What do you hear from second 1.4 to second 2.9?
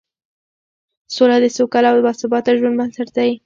د سوکاله او باثباته ژوند